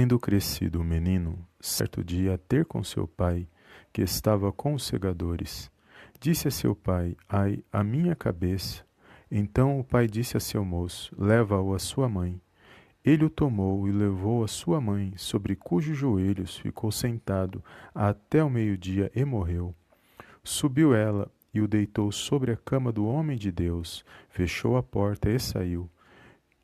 [0.00, 3.48] Tendo crescido o menino, certo dia a ter com seu pai,
[3.92, 5.68] que estava com os segadores,
[6.20, 8.84] disse a seu pai: Ai, a minha cabeça!
[9.28, 12.40] Então o pai disse a seu moço: Leva-o à sua mãe.
[13.04, 17.60] Ele o tomou e levou a sua mãe, sobre cujos joelhos ficou sentado
[17.92, 19.74] até o meio-dia e morreu.
[20.44, 25.28] Subiu ela e o deitou sobre a cama do homem de Deus, fechou a porta
[25.28, 25.90] e saiu.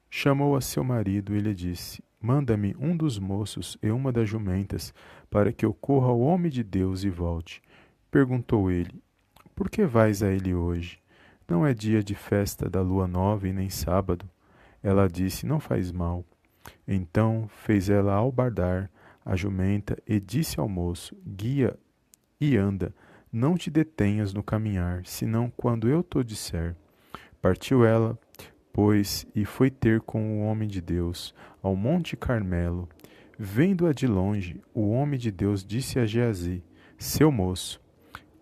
[0.09, 4.95] Chamou a seu marido e lhe disse: Manda-me um dos moços e uma das jumentas,
[5.29, 7.61] para que eu corra ao homem de Deus e volte.
[8.11, 8.99] Perguntou ele:
[9.55, 10.99] Por que vais a ele hoje?
[11.47, 14.27] Não é dia de festa da lua nova e nem sábado.
[14.83, 16.25] Ela disse: Não faz mal.
[16.89, 18.91] Então fez ela albardar
[19.23, 21.79] a jumenta e disse ao moço: Guia
[22.41, 22.95] e anda,
[23.31, 26.75] não te detenhas no caminhar, senão quando eu te disser.
[27.43, 28.19] Partiu ela,
[28.75, 31.33] pois, e foi ter com o homem de Deus
[31.63, 32.89] ao monte Carmelo.
[33.39, 36.61] Vendo-a de longe, o homem de Deus disse a Geazi,
[36.99, 37.81] seu moço: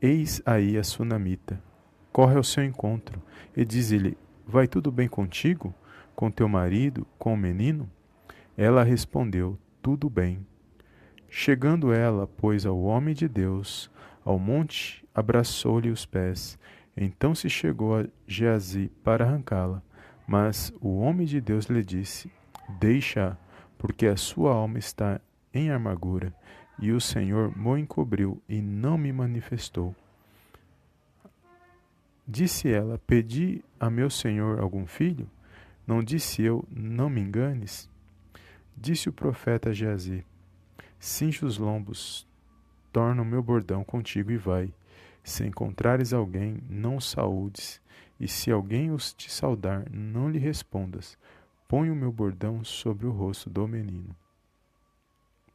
[0.01, 1.63] Eis aí a sunamita.
[2.11, 3.23] Corre ao seu encontro
[3.55, 5.75] e diz-lhe: Vai tudo bem contigo?
[6.17, 7.07] Com teu marido?
[7.19, 7.89] Com o menino?
[8.57, 10.47] Ela respondeu: Tudo bem.
[11.29, 13.91] Chegando ela, pois, ao homem de Deus,
[14.25, 16.59] ao monte, abraçou-lhe os pés.
[16.97, 19.83] Então se chegou a Geazi para arrancá-la.
[20.33, 22.33] Mas o homem de Deus lhe disse:
[22.81, 23.37] Deixa,
[23.77, 25.21] porque a sua alma está
[25.53, 26.35] em amargura,
[26.79, 29.95] e o Senhor me encobriu e não me manifestou.
[32.27, 35.29] Disse ela: Pedi a meu senhor algum filho?
[35.87, 37.91] Não disse eu: Não me enganes?
[38.75, 40.25] Disse o profeta Geazi:
[40.99, 42.27] Cinge os lombos,
[42.91, 44.73] torna o meu bordão contigo e vai.
[45.23, 47.83] Se encontrares alguém, não saúdes,
[48.23, 51.19] e se alguém os te saudar, não lhe respondas.
[51.67, 54.15] Põe o meu bordão sobre o rosto do menino.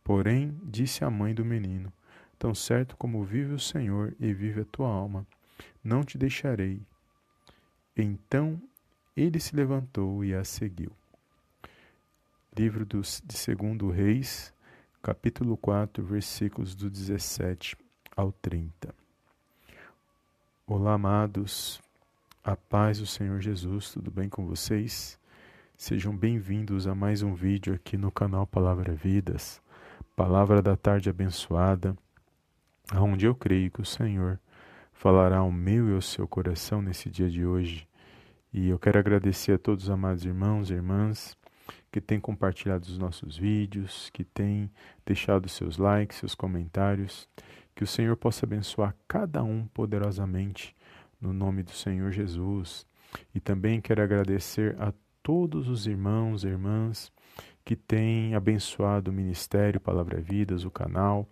[0.03, 1.93] Porém, disse a mãe do menino:
[2.37, 5.25] Tão certo como vive o Senhor e vive a tua alma,
[5.81, 6.81] não te deixarei.
[7.95, 8.61] Então
[9.15, 10.91] ele se levantou e a seguiu.
[12.53, 14.53] Livro dos, de 2 Reis,
[15.01, 17.77] capítulo 4, versículos do 17
[18.13, 18.93] ao 30.
[20.67, 21.86] Olá, amados.
[22.47, 25.19] A paz do Senhor Jesus, tudo bem com vocês?
[25.75, 29.61] Sejam bem-vindos a mais um vídeo aqui no canal Palavra Vidas,
[30.15, 31.93] Palavra da Tarde Abençoada,
[32.95, 34.39] onde eu creio que o Senhor
[34.93, 37.85] falará ao meu e ao seu coração nesse dia de hoje.
[38.53, 41.37] E eu quero agradecer a todos os amados irmãos e irmãs
[41.91, 44.71] que têm compartilhado os nossos vídeos, que têm
[45.05, 47.27] deixado seus likes, seus comentários.
[47.75, 50.73] Que o Senhor possa abençoar cada um poderosamente
[51.19, 52.85] no nome do Senhor Jesus.
[53.33, 57.11] E também quero agradecer a todos os irmãos e irmãs
[57.65, 61.27] que têm abençoado o Ministério Palavra Vidas, o canal,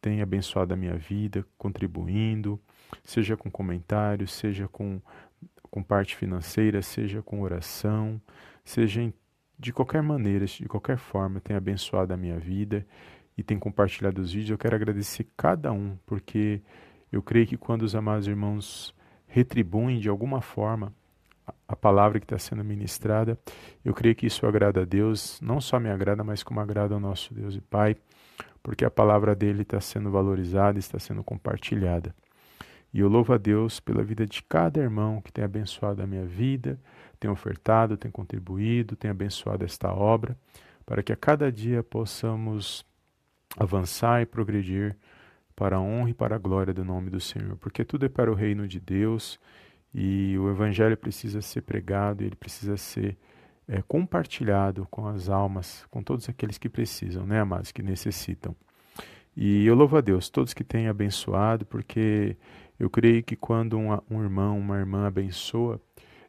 [0.00, 2.60] têm abençoado a minha vida, contribuindo,
[3.02, 5.00] seja com comentários, seja com,
[5.62, 8.20] com parte financeira, seja com oração,
[8.64, 9.12] seja em,
[9.58, 12.86] de qualquer maneira, de qualquer forma, tem abençoado a minha vida
[13.36, 14.50] e tem compartilhado os vídeos.
[14.50, 16.60] Eu quero agradecer cada um, porque
[17.10, 18.94] eu creio que quando os amados irmãos
[19.30, 20.92] retribuem de alguma forma
[21.66, 23.38] a palavra que está sendo ministrada.
[23.84, 27.00] Eu creio que isso agrada a Deus, não só me agrada, mas como agrada ao
[27.00, 27.96] nosso Deus e Pai,
[28.62, 32.14] porque a palavra dele está sendo valorizada, está sendo compartilhada.
[32.92, 36.24] E eu louvo a Deus pela vida de cada irmão que tem abençoado a minha
[36.24, 36.78] vida,
[37.20, 40.36] tem ofertado, tem contribuído, tem abençoado esta obra,
[40.84, 42.84] para que a cada dia possamos
[43.56, 44.96] avançar e progredir
[45.54, 48.30] para a honra e para a glória do nome do Senhor, porque tudo é para
[48.30, 49.38] o reino de Deus
[49.94, 53.16] e o Evangelho precisa ser pregado, ele precisa ser
[53.68, 58.54] é, compartilhado com as almas, com todos aqueles que precisam, né, amados, que necessitam.
[59.36, 62.36] E eu louvo a Deus, todos que têm abençoado, porque
[62.78, 65.80] eu creio que quando um, um irmão, uma irmã abençoa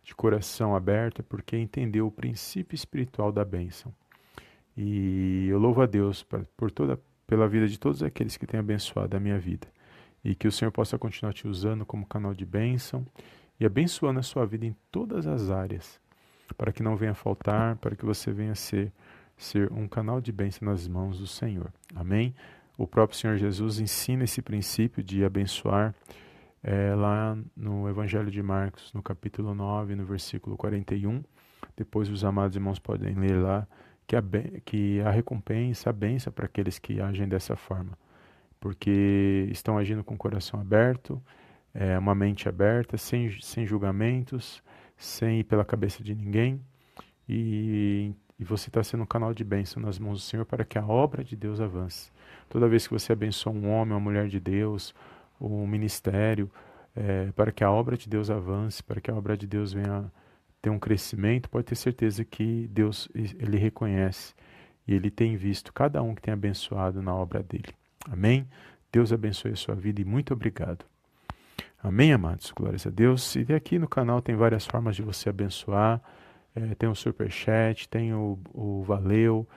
[0.03, 3.93] de coração aberto, é porque entendeu o princípio espiritual da bênção.
[4.75, 6.23] E eu louvo a Deus
[6.55, 6.99] por, toda
[7.31, 9.65] pela vida de todos aqueles que têm abençoado a minha vida.
[10.21, 13.07] E que o Senhor possa continuar te usando como canal de bênção
[13.57, 15.97] e abençoando a sua vida em todas as áreas,
[16.57, 18.91] para que não venha faltar, para que você venha ser,
[19.37, 21.71] ser um canal de bênção nas mãos do Senhor.
[21.95, 22.35] Amém?
[22.77, 25.95] O próprio Senhor Jesus ensina esse princípio de abençoar
[26.61, 31.23] é, lá no Evangelho de Marcos, no capítulo 9, no versículo 41.
[31.77, 33.65] Depois os amados irmãos podem ler lá
[34.11, 34.23] que a,
[34.65, 37.97] que a recompensa, a benção para aqueles que agem dessa forma,
[38.59, 41.21] porque estão agindo com o coração aberto,
[41.73, 44.61] é, uma mente aberta, sem, sem julgamentos,
[44.97, 46.59] sem ir pela cabeça de ninguém
[47.27, 50.77] e, E você está sendo um canal de bênção nas mãos do Senhor para que
[50.77, 52.11] a obra de Deus avance.
[52.49, 54.93] Toda vez que você abençoa um homem, uma mulher de Deus,
[55.39, 56.51] um ministério,
[56.93, 60.11] é, para que a obra de Deus avance, para que a obra de Deus venha
[60.61, 64.33] ter um crescimento, pode ter certeza que Deus ele reconhece
[64.87, 67.73] e ele tem visto cada um que tem abençoado na obra dele.
[68.09, 68.47] Amém?
[68.91, 70.85] Deus abençoe a sua vida e muito obrigado.
[71.83, 72.51] Amém, amados?
[72.51, 73.35] Glórias a Deus.
[73.35, 76.01] E aqui no canal tem várias formas de você abençoar.
[76.53, 79.47] É, tem o superchat, tem o, o valeu,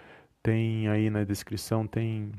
[0.43, 2.33] tem aí na descrição, tem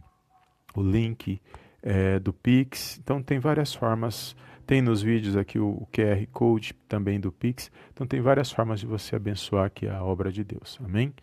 [0.75, 1.39] o link
[1.83, 2.97] é, do Pix.
[2.97, 4.35] Então tem várias formas.
[4.65, 7.71] Tem nos vídeos aqui o, QR Code também do Pix.
[7.93, 10.79] Então tem várias formas de você abençoar aqui a obra de Deus.
[10.83, 11.13] Amém?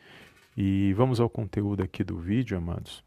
[0.56, 3.02] E vamos ao conteúdo aqui do vídeo, amados.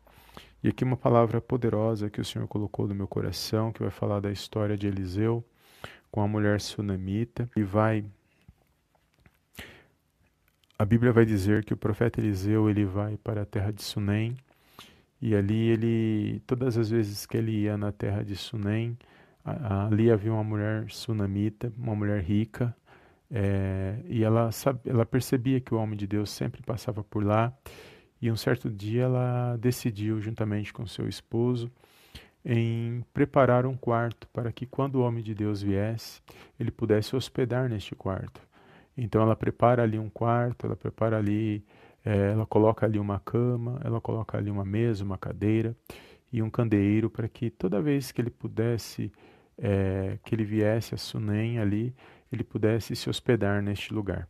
[0.62, 4.20] E aqui uma palavra poderosa que o Senhor colocou no meu coração, que vai falar
[4.20, 5.44] da história de Eliseu
[6.12, 7.50] com a mulher sunamita.
[7.56, 8.04] E vai
[10.78, 14.36] a Bíblia vai dizer que o profeta Eliseu ele vai para a terra de Sunem
[15.22, 18.98] e ali ele todas as vezes que ele ia na terra de Sunem
[19.46, 22.76] ali havia uma mulher sunamita, uma mulher rica
[23.30, 24.50] é, e ela,
[24.86, 27.54] ela percebia que o homem de Deus sempre passava por lá.
[28.22, 31.72] E um certo dia ela decidiu, juntamente com seu esposo,
[32.44, 36.22] em preparar um quarto para que, quando o homem de Deus viesse,
[36.60, 38.42] ele pudesse hospedar neste quarto.
[38.98, 41.64] Então ela prepara ali um quarto, ela prepara ali,
[42.04, 45.76] é, ela coloca ali uma cama, ela coloca ali uma mesa, uma cadeira
[46.32, 49.12] e um candeeiro para que toda vez que ele pudesse,
[49.58, 51.96] é, que ele viesse a Sunem ali,
[52.32, 54.28] ele pudesse se hospedar neste lugar.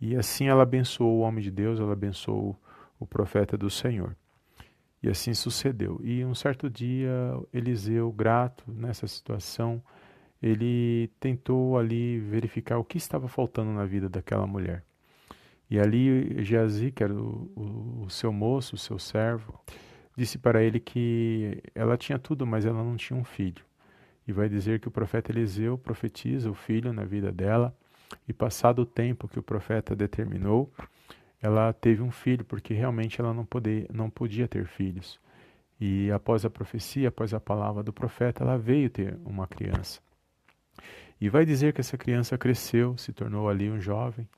[0.00, 2.58] E assim ela abençoou o homem de Deus, ela abençoou
[2.98, 4.16] o profeta do Senhor.
[5.02, 6.00] E assim sucedeu.
[6.02, 7.10] E um certo dia,
[7.52, 9.82] Eliseu, grato nessa situação,
[10.42, 14.82] ele tentou ali verificar o que estava faltando na vida daquela mulher.
[15.68, 19.58] E ali Geazi, que era o, o, o seu moço, o seu servo,
[20.16, 23.64] disse para ele que ela tinha tudo, mas ela não tinha um filho
[24.26, 27.76] e vai dizer que o profeta Eliseu profetiza o filho na vida dela,
[28.28, 30.72] e passado o tempo que o profeta determinou,
[31.40, 35.20] ela teve um filho, porque realmente ela não, poder, não podia ter filhos.
[35.80, 40.00] E após a profecia, após a palavra do profeta, ela veio ter uma criança.
[41.20, 44.28] E vai dizer que essa criança cresceu, se tornou ali um jovem,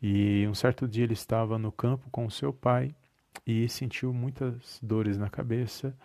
[0.00, 2.94] e um certo dia ele estava no campo com seu pai
[3.46, 5.96] e sentiu muitas dores na cabeça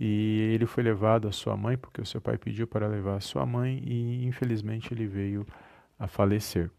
[0.00, 3.20] e ele foi levado à sua mãe, porque o seu pai pediu para levar a
[3.20, 5.46] sua mãe, e infelizmente ele veio
[5.98, 6.70] a falecer.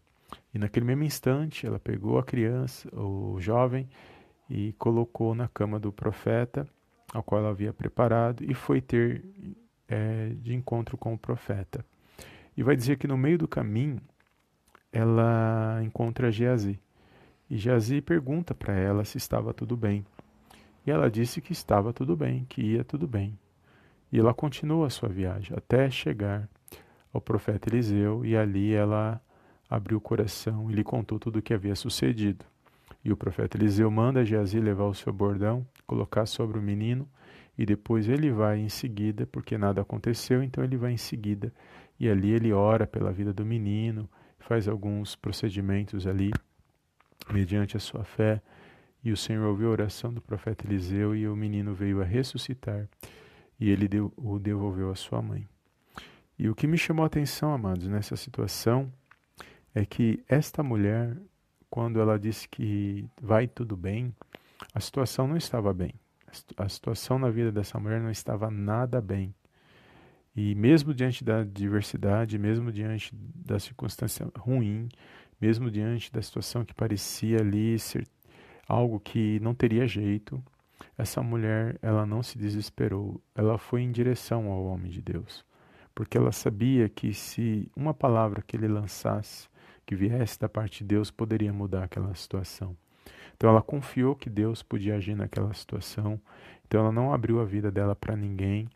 [0.52, 3.88] E naquele mesmo instante, ela pegou a criança, o jovem,
[4.50, 6.66] e colocou na cama do profeta,
[7.14, 9.24] ao qual ela havia preparado, e foi ter
[9.86, 11.84] é, de encontro com o profeta.
[12.56, 14.00] E vai dizer que no meio do caminho,
[14.92, 16.76] ela encontra Geazi.
[17.48, 20.04] E Geazi pergunta para ela se estava tudo bem.
[20.86, 23.38] E ela disse que estava tudo bem, que ia tudo bem.
[24.12, 26.48] E ela continuou a sua viagem até chegar
[27.12, 29.20] ao profeta Eliseu, e ali ela
[29.68, 32.44] abriu o coração e lhe contou tudo o que havia sucedido.
[33.04, 37.08] E o profeta Eliseu manda Geazi levar o seu bordão, colocar sobre o menino,
[37.56, 41.52] e depois ele vai em seguida, porque nada aconteceu, então ele vai em seguida,
[41.98, 44.08] e ali ele ora pela vida do menino,
[44.38, 46.30] faz alguns procedimentos ali,
[47.30, 48.42] mediante a sua fé,
[49.04, 52.88] e o Senhor ouviu a oração do profeta Eliseu e o menino veio a ressuscitar
[53.58, 55.46] e ele deu, o devolveu à sua mãe.
[56.38, 58.92] E o que me chamou a atenção, amados, nessa situação
[59.74, 61.16] é que esta mulher,
[61.70, 64.14] quando ela disse que vai tudo bem,
[64.74, 65.94] a situação não estava bem.
[66.56, 69.34] A situação na vida dessa mulher não estava nada bem.
[70.34, 74.88] E mesmo diante da diversidade, mesmo diante da circunstância ruim,
[75.40, 78.06] mesmo diante da situação que parecia ali ser
[78.68, 80.42] algo que não teria jeito,
[80.96, 85.44] essa mulher, ela não se desesperou, ela foi em direção ao homem de Deus,
[85.94, 89.48] porque ela sabia que se uma palavra que ele lançasse,
[89.86, 92.76] que viesse da parte de Deus, poderia mudar aquela situação.
[93.36, 96.20] Então ela confiou que Deus podia agir naquela situação,
[96.66, 98.68] então ela não abriu a vida dela para ninguém,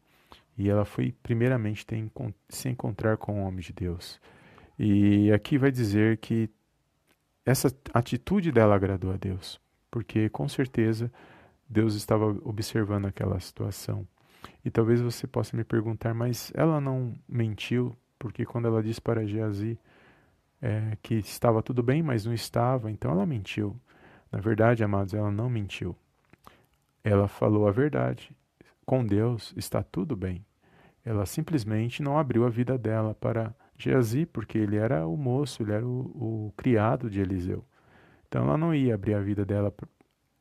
[0.58, 2.02] e ela foi primeiramente ter,
[2.48, 4.20] se encontrar com o homem de Deus.
[4.78, 6.50] E aqui vai dizer que
[7.44, 9.60] essa atitude dela agradou a Deus
[9.96, 11.10] porque com certeza
[11.66, 14.06] Deus estava observando aquela situação.
[14.62, 19.26] E talvez você possa me perguntar, mas ela não mentiu, porque quando ela disse para
[19.26, 19.78] Geazi
[20.60, 23.74] é, que estava tudo bem, mas não estava, então ela mentiu.
[24.30, 25.96] Na verdade, amados, ela não mentiu.
[27.02, 28.36] Ela falou a verdade.
[28.84, 30.44] Com Deus está tudo bem.
[31.06, 35.72] Ela simplesmente não abriu a vida dela para Geazi, porque ele era o moço, ele
[35.72, 37.64] era o, o criado de Eliseu.
[38.26, 39.72] Então ela não ia abrir a vida dela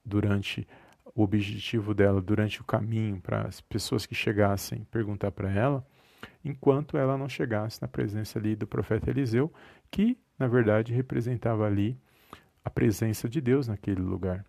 [0.03, 0.67] durante
[1.13, 5.85] o objetivo dela, durante o caminho para as pessoas que chegassem perguntar para ela,
[6.43, 9.51] enquanto ela não chegasse na presença ali do profeta Eliseu,
[9.89, 11.97] que na verdade representava ali
[12.63, 14.45] a presença de Deus naquele lugar.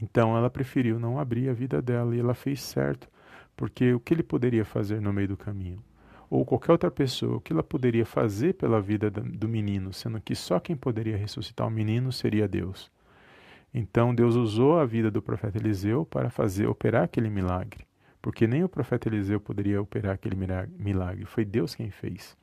[0.00, 3.08] Então ela preferiu não abrir a vida dela e ela fez certo,
[3.56, 5.82] porque o que ele poderia fazer no meio do caminho?
[6.28, 10.34] Ou qualquer outra pessoa, o que ela poderia fazer pela vida do menino, sendo que
[10.34, 12.90] só quem poderia ressuscitar o menino seria Deus.
[13.72, 17.86] Então Deus usou a vida do profeta Eliseu para fazer operar aquele milagre,
[18.20, 20.36] porque nem o profeta Eliseu poderia operar aquele
[20.78, 22.36] milagre, foi Deus quem fez.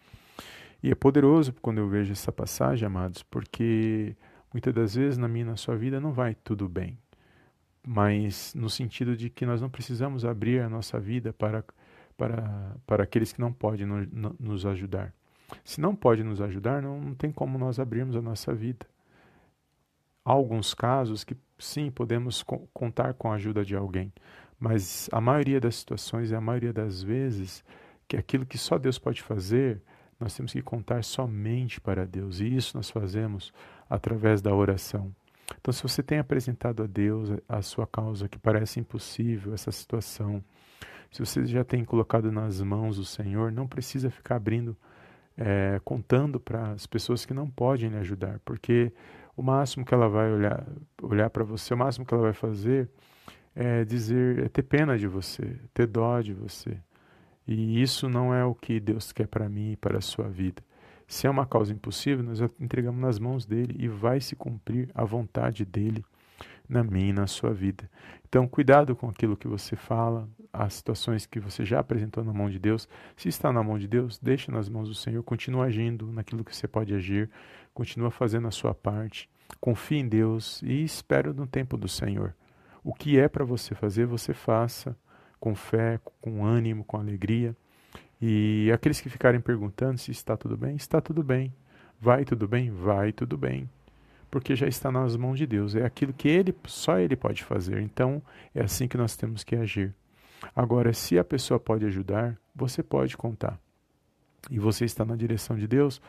[0.81, 4.15] E é poderoso quando eu vejo essa passagem, amados, porque
[4.53, 6.97] muitas das vezes na minha na sua vida não vai tudo bem
[7.85, 11.63] mas no sentido de que nós não precisamos abrir a nossa vida para,
[12.23, 15.13] para, para aqueles que não podem no, no, nos ajudar.
[15.63, 18.85] Se não pode nos ajudar, não, não tem como nós abrirmos a nossa vida.
[20.23, 24.11] Há alguns casos que sim, podemos co contar com a ajuda de alguém,
[24.57, 27.61] mas a maioria das situações e a maioria das vezes
[28.07, 29.81] que aquilo que só Deus pode fazer,
[30.17, 32.39] nós temos que contar somente para Deus.
[32.39, 33.51] E isso nós fazemos
[33.89, 35.13] através da oração.
[35.59, 40.41] Então, se você tem apresentado a Deus a sua causa que parece impossível, essa situação,
[41.13, 44.75] se você já tem colocado nas mãos do Senhor, não precisa ficar abrindo,
[45.37, 48.91] é, contando para as pessoas que não podem lhe ajudar, porque
[49.37, 50.65] o máximo que ela vai olhar,
[50.99, 52.89] olhar para você, o máximo que ela vai fazer
[53.55, 56.79] é dizer, é ter pena de você, ter dó de você.
[57.47, 60.63] E isso não é o que Deus quer para mim e para a sua vida.
[61.07, 65.05] Se é uma causa impossível, nós entregamos nas mãos dele e vai se cumprir a
[65.05, 66.03] vontade dele
[66.67, 67.89] na minha e na sua vida.
[68.27, 72.49] Então, cuidado com aquilo que você fala, as situações que você já apresentou na mão
[72.49, 72.87] de Deus.
[73.15, 76.55] Se está na mão de Deus, deixe nas mãos do Senhor, continua agindo naquilo que
[76.55, 77.29] você pode agir,
[77.73, 79.29] continua fazendo a sua parte.
[79.59, 82.35] Confie em Deus e espere no tempo do Senhor.
[82.83, 84.95] O que é para você fazer, você faça
[85.39, 87.55] com fé, com ânimo, com alegria.
[88.21, 91.53] E aqueles que ficarem perguntando se está tudo bem, está tudo bem.
[91.99, 92.71] Vai tudo bem?
[92.71, 93.69] Vai tudo bem.
[94.33, 95.75] Porque já está nas mãos de Deus.
[95.75, 97.79] É aquilo que ele, só ele pode fazer.
[97.79, 98.19] Então,
[98.55, 99.93] é assim que nós temos que agir.
[100.55, 103.59] Agora, se a pessoa pode ajudar, você pode contar.
[104.49, 106.01] E você está na direção de Deus,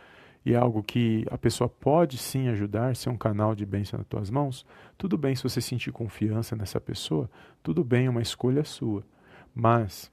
[0.42, 4.08] e é algo que a pessoa pode sim ajudar, ser um canal de bênção nas
[4.08, 4.64] tuas mãos,
[4.96, 7.30] tudo bem se você sentir confiança nessa pessoa,
[7.62, 9.04] tudo bem, é uma escolha sua.
[9.54, 10.10] Mas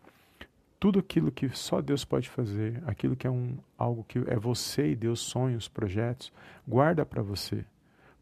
[0.81, 4.91] tudo aquilo que só Deus pode fazer, aquilo que é um, algo que é você
[4.91, 6.29] e Deus, sonhos, projetos,
[6.67, 7.63] guarda para você,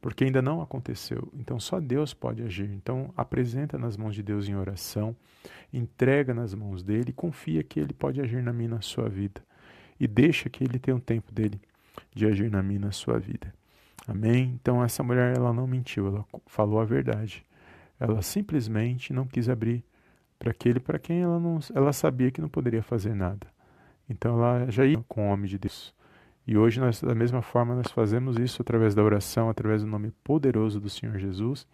[0.01, 1.29] porque ainda não aconteceu.
[1.33, 2.69] Então só Deus pode agir.
[2.71, 5.15] Então apresenta nas mãos de Deus em oração,
[5.73, 9.41] entrega nas mãos dele confia que ele pode agir na minha na sua vida.
[9.99, 11.59] E deixa que ele tenha um tempo dele
[12.15, 13.53] de agir na minha na sua vida.
[14.07, 14.57] Amém?
[14.59, 17.45] Então essa mulher ela não mentiu, ela falou a verdade.
[17.99, 19.83] Ela simplesmente não quis abrir
[20.37, 23.47] para aquele para quem ela não ela sabia que não poderia fazer nada.
[24.09, 25.93] Então ela já ia com o homem de Deus.
[26.49, 30.09] E hoje nós da mesma forma nós fazemos isso através da oração, através do nome
[30.23, 31.67] poderoso do Senhor Jesus.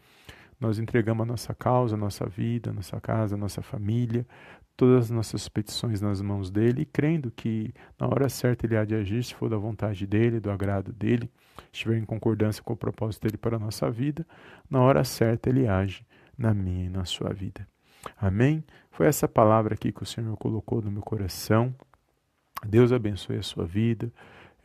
[0.60, 4.27] Nós entregamos a nossa causa, a nossa vida, a nossa casa, a nossa família,
[4.75, 8.84] todas as nossas petições nas mãos dele, e crendo que na hora certa ele há
[8.84, 11.32] de agir, se for da vontade dele, do agrado dele,
[11.72, 14.27] estiver em concordância com o propósito dele para a nossa vida,
[14.70, 16.05] na hora certa ele age
[16.38, 17.65] na minha e na sua vida.
[18.17, 18.62] Amém?
[18.91, 21.74] Foi essa palavra aqui que o Senhor colocou no meu coração.
[22.67, 24.12] Deus abençoe a sua vida.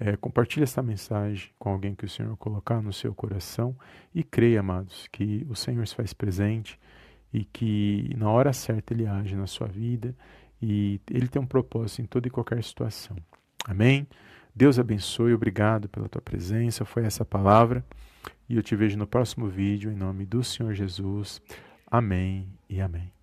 [0.02, 3.76] É, compartilhe esta mensagem com alguém que o Senhor colocar no seu coração
[4.14, 6.80] e creia, amados, que o Senhor se faz presente
[7.30, 10.16] e que na hora certa Ele age na sua vida
[10.61, 13.14] e Ele tem um propósito em toda e qualquer situação.
[13.66, 14.09] Amém?
[14.57, 16.87] Deus abençoe, obrigado pela tua presença.
[16.87, 17.85] Foi essa palavra
[18.49, 21.42] e eu te vejo no próximo vídeo em nome do Senhor Jesus.
[21.87, 23.20] Amém e amém.